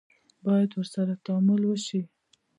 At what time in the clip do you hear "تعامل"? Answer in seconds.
1.25-1.61